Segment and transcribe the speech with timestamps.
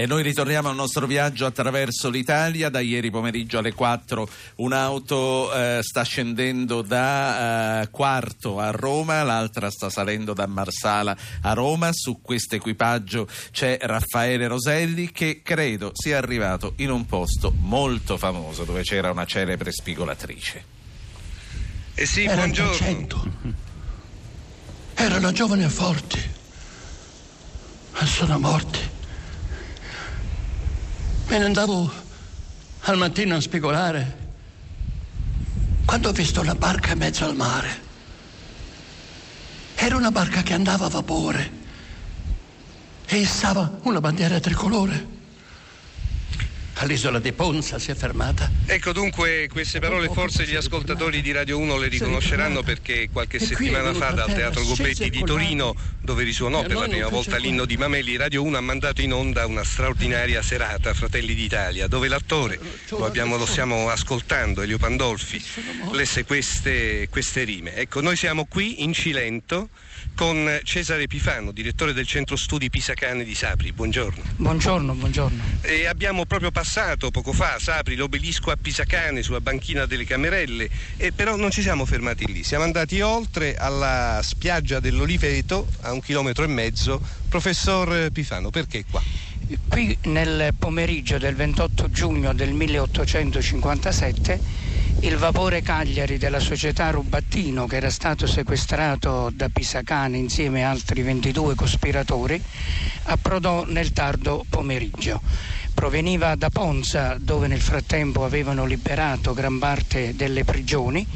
[0.00, 2.68] E noi ritorniamo al nostro viaggio attraverso l'Italia.
[2.68, 4.28] Da ieri pomeriggio alle 4
[4.58, 11.52] un'auto eh, sta scendendo da eh, Quarto a Roma, l'altra sta salendo da Marsala a
[11.52, 11.90] Roma.
[11.92, 18.62] Su questo equipaggio c'è Raffaele Roselli che credo sia arrivato in un posto molto famoso
[18.62, 20.64] dove c'era una celebre spigolatrice.
[21.94, 22.76] Eh sì, Erano buongiorno.
[22.76, 23.30] 300.
[24.94, 26.22] Erano giovani e forti.
[28.00, 28.96] E sono morti.
[31.28, 31.92] Me ne andavo
[32.84, 34.26] al mattino a spigolare
[35.84, 37.86] quando ho visto una barca in mezzo al mare.
[39.74, 41.50] Era una barca che andava a vapore
[43.06, 45.17] e issava una bandiera tricolore.
[46.80, 48.48] All'isola di Ponza si è fermata.
[48.64, 53.92] Ecco dunque queste parole forse gli ascoltatori di Radio 1 le riconosceranno perché qualche settimana
[53.92, 58.16] fa dal Teatro Gobetti di Torino, dove risuonò per la prima volta l'inno di Mameli,
[58.16, 63.36] Radio 1 ha mandato in onda una straordinaria serata, Fratelli d'Italia, dove l'attore, lo, abbiamo-
[63.36, 65.42] lo stiamo ascoltando, Elio Pandolfi,
[65.90, 67.74] lesse queste, queste rime.
[67.74, 69.68] Ecco, noi siamo qui in Cilento
[70.14, 73.72] con Cesare Pifano, direttore del Centro Studi Pisacane di Sapri.
[73.72, 74.22] Buongiorno.
[74.36, 75.42] Buongiorno, buongiorno.
[75.62, 76.66] E abbiamo proprio passato
[77.10, 81.86] poco fa Sapri l'obelisco a Pisacane sulla banchina delle Camerelle, e però non ci siamo
[81.86, 87.00] fermati lì, siamo andati oltre alla spiaggia dell'Oliveto a un chilometro e mezzo.
[87.28, 89.02] Professor Pifano, perché qua?
[89.66, 94.40] Qui nel pomeriggio del 28 giugno del 1857
[95.00, 101.02] il vapore Cagliari della società Rubattino, che era stato sequestrato da Pisacane insieme a altri
[101.02, 102.42] 22 cospiratori,
[103.04, 105.20] approdò nel tardo pomeriggio.
[105.74, 111.06] Proveniva da Ponza, dove nel frattempo avevano liberato gran parte delle prigioni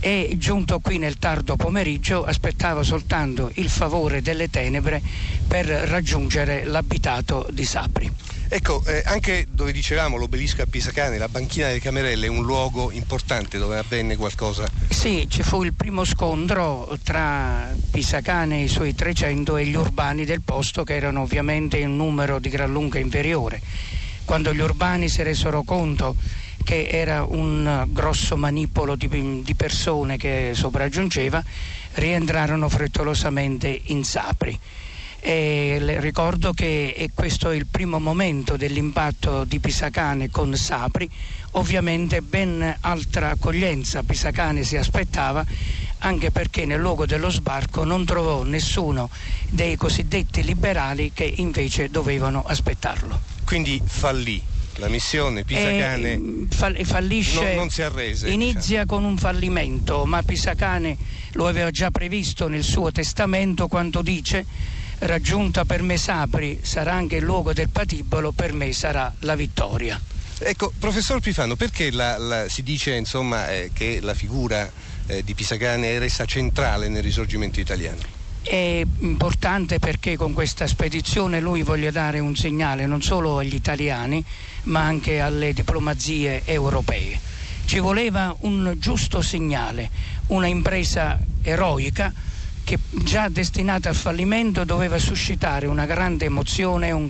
[0.00, 5.00] e giunto qui nel tardo pomeriggio aspettava soltanto il favore delle tenebre
[5.48, 8.12] per raggiungere l'abitato di Sapri.
[8.48, 12.92] Ecco, eh, anche dove dicevamo l'obelisco a Pisacane, la banchina delle Camerelle è un luogo
[12.92, 14.68] importante dove avvenne qualcosa.
[14.88, 20.24] Sì, ci fu il primo scontro tra Pisacane e i suoi 300 e gli urbani
[20.24, 23.60] del posto che erano ovviamente in numero di gran lunga inferiore.
[24.24, 26.14] Quando gli urbani si resero conto
[26.62, 31.42] che era un grosso manipolo di, di persone che sopraggiungeva,
[31.94, 34.58] rientrarono frettolosamente in Sapri.
[35.20, 41.10] E ricordo che questo è il primo momento dell'impatto di Pisacane con Sapri,
[41.52, 45.44] ovviamente ben altra accoglienza Pisacane si aspettava
[45.98, 49.10] anche perché nel luogo dello sbarco non trovò nessuno
[49.48, 53.20] dei cosiddetti liberali che invece dovevano aspettarlo.
[53.44, 54.40] Quindi fallì
[54.76, 56.12] la missione Pisacane.
[56.12, 60.96] E, fall- fallisce, non- non si arrese, Inizia con un fallimento, ma Pisacane
[61.32, 64.44] lo aveva già previsto nel suo testamento quando dice
[65.00, 70.00] raggiunta per me Sapri sarà anche il luogo del patibolo, per me sarà la vittoria.
[70.38, 74.70] Ecco, professor Pifano, perché la- la- si dice insomma, eh, che la figura
[75.08, 78.00] eh, di Pisacane è resa centrale nel risorgimento italiano?
[78.42, 84.22] È importante perché con questa spedizione lui voglia dare un segnale non solo agli italiani
[84.64, 87.18] ma anche alle diplomazie europee.
[87.64, 89.90] Ci voleva un giusto segnale,
[90.28, 92.12] una impresa eroica
[92.66, 97.06] che già destinata al fallimento doveva suscitare una grande emozione e un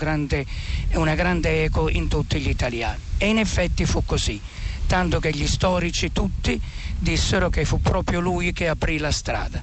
[0.97, 3.00] una grande eco in tutti gli italiani.
[3.17, 4.39] E in effetti fu così,
[4.87, 6.61] tanto che gli storici tutti
[6.99, 9.62] dissero che fu proprio lui che aprì la strada.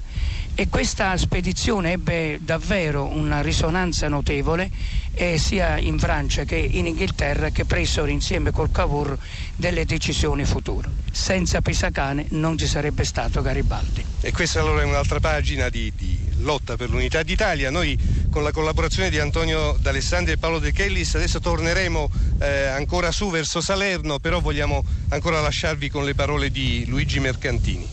[0.56, 4.70] E questa spedizione ebbe davvero una risonanza notevole
[5.14, 9.18] eh, sia in Francia che in Inghilterra che presero insieme col Cavour
[9.56, 10.88] delle decisioni future.
[11.10, 14.04] Senza Pisacane non ci sarebbe stato Garibaldi.
[14.20, 17.70] E questa allora è un'altra pagina di, di lotta per l'unità d'Italia.
[17.72, 17.98] Noi
[18.30, 23.28] con la collaborazione di Antonio D'Alessandri e Paolo De Chellis adesso torneremo eh, ancora su
[23.28, 27.88] verso Salerno, però vogliamo ancora lasciarvi con le parole di Luigi Mercantini.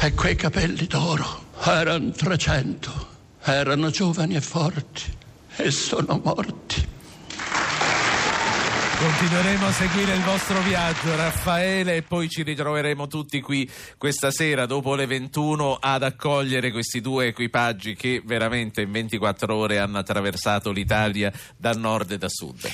[0.00, 3.08] E quei capelli d'oro erano 300,
[3.42, 5.02] erano giovani e forti
[5.56, 6.96] e sono morti.
[8.98, 14.66] Continueremo a seguire il vostro viaggio, Raffaele, e poi ci ritroveremo tutti qui questa sera
[14.66, 20.72] dopo le 21 ad accogliere questi due equipaggi che veramente in 24 ore hanno attraversato
[20.72, 22.68] l'Italia da nord e da sud.